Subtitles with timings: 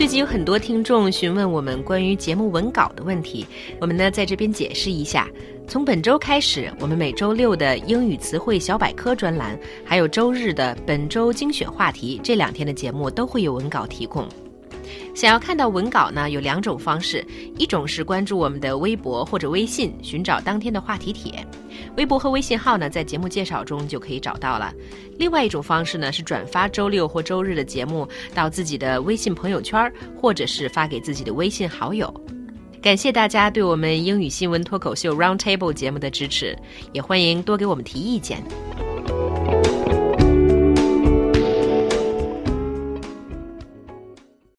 [0.00, 3.44] 最近有很多听众询问我们关于节目文稿的问题，
[3.82, 5.28] 我们呢在这边解释一下。
[5.68, 14.26] 从本周开始，我们每周六的英语词汇小百科专栏，还有周日的本周精选话题，这两天的节目都会有文稿提供。
[15.20, 17.22] 想要看到文稿呢，有两种方式，
[17.58, 21.46] 一种是关注我们的微博或者微信，寻找当天的话题帖，
[21.98, 24.72] 微博和微信号呢在节目介绍中就可以找到了。
[25.18, 32.10] 另外一种方式呢是转发周六或周日的节目到自己的微信朋友圈，或者是发给自己的微信好友。
[32.80, 36.56] 感谢大家对我们英语新闻脱口秀 Round Table 节目的支持，
[36.94, 38.42] 也欢迎多给我们提意见。